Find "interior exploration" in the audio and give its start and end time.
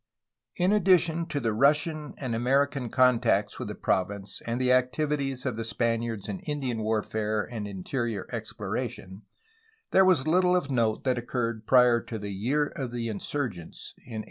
7.67-9.21